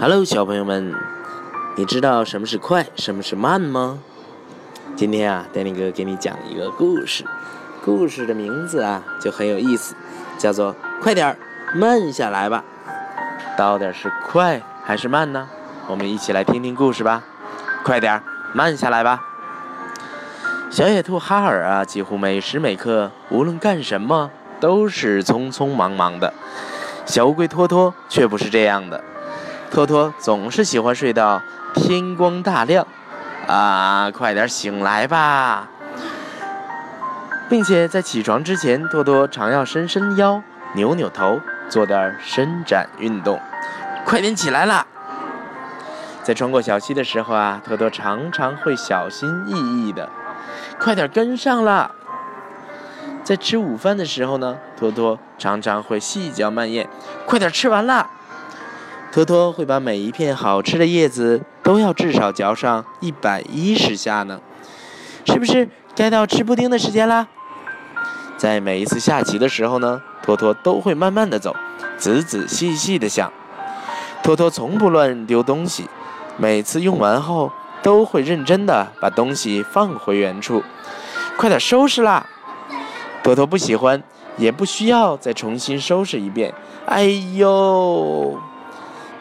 [0.00, 0.94] Hello，小朋友们，
[1.74, 3.98] 你知道什么是快，什么是慢吗？
[4.94, 7.24] 今天啊，戴林哥给你讲一个故事，
[7.84, 9.96] 故事的名字啊就很有意思，
[10.38, 11.36] 叫做“快点儿，
[11.74, 12.62] 慢下来吧”。
[13.58, 15.48] 到底是快还是慢呢？
[15.88, 17.24] 我们一起来听听故事吧。
[17.82, 19.20] 快点儿，慢下来吧。
[20.70, 26.32] 小野兔哈尔啊，几乎每时每刻，无论干什么，都是匆匆忙忙的。
[27.04, 29.02] 小乌龟托托却不是这样的。
[29.70, 31.40] 托托总是喜欢睡到
[31.74, 32.86] 天光大亮，
[33.46, 35.68] 啊，快点醒来吧！
[37.48, 40.42] 并且在起床之前，托托常要伸伸腰、
[40.74, 43.40] 扭扭头，做点伸展运动。
[44.04, 44.86] 快点起来啦！
[46.22, 50.10] 在穿过小溪的时候啊，托托常常会小心翼翼的，
[50.78, 51.90] 快点跟上啦！
[53.22, 56.88] 在吃午饭的时候呢，托托常常会细嚼慢咽，
[57.26, 58.10] 快点吃完啦！
[59.10, 64.40] 托托会把每一片好吃的叶子都要至少嚼上一百一十下呢，
[65.24, 67.26] 是不是该到吃布丁的时间啦？
[68.36, 71.56] 在每一次下棋的时候呢，托托都会慢慢的走，
[71.96, 73.32] 仔仔细细的想。
[74.22, 75.88] 托托从不乱丢东西，
[76.36, 77.50] 每次用完后
[77.82, 80.62] 都会认真的把东西放回原处。
[81.36, 82.26] 快点收拾啦！
[83.22, 84.02] 托托不喜欢，
[84.36, 86.52] 也不需要再重新收拾一遍。
[86.86, 88.38] 哎呦！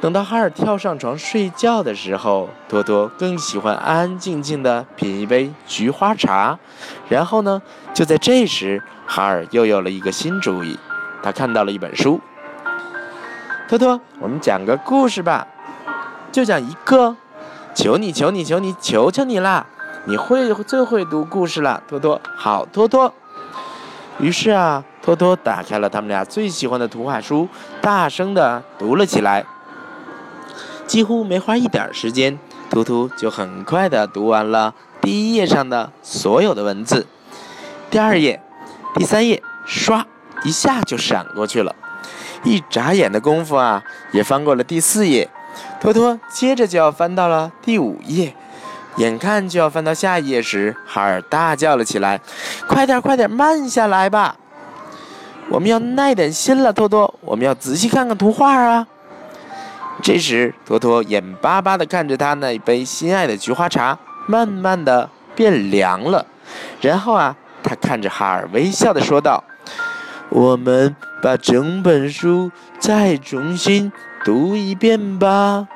[0.00, 6.58] 等到哈尔跳上床睡觉的时候，托托更喜欢安安静静的品一杯菊花茶。
[7.08, 7.62] 然后呢，
[7.94, 10.78] 就在这时，哈尔又有了一个新主意。
[11.22, 12.20] 他看到了一本书。
[13.66, 15.46] 托托，我们讲个故事吧，
[16.30, 17.16] 就讲一个。
[17.74, 19.66] 求你，求你，求你，求求你啦！
[20.04, 22.20] 你会最会读故事了，托托。
[22.36, 23.12] 好，托托。
[24.18, 27.48] 于是啊，托托打开了他们俩最喜欢的图画书，
[27.80, 29.44] 大声的读了起来。
[30.86, 32.38] 几乎没花一点时间，
[32.70, 37.06] 图图就很快地读完了第一页上的所有的文字。
[37.90, 38.40] 第二页、
[38.94, 40.04] 第三页，唰
[40.44, 41.74] 一下就闪过去了。
[42.42, 43.82] 一眨眼的功夫啊，
[44.12, 45.30] 也翻过了第四页。
[45.80, 48.34] 托托接着就要翻到了第五页，
[48.96, 52.20] 眼看就要翻到下一页时，哈尔大叫了起来
[52.68, 54.36] ：“快点，快点，慢下来吧！
[55.48, 58.86] 我们要耐点心了，托托，我们要仔细看看图画啊！”
[60.02, 66.26] 这时，托托眼巴巴地看着他那一杯心爱的菊花茶，慢慢地变凉了。
[66.80, 69.42] 然后啊，他看着哈尔，微笑地说道
[70.28, 73.90] ：“我们把整本书再重新
[74.24, 75.66] 读一遍吧。”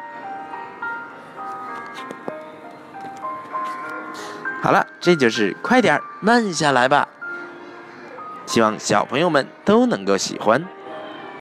[4.61, 7.09] 好了，这就是快点儿，慢下来吧。
[8.45, 10.67] 希望小朋友们都能够喜欢。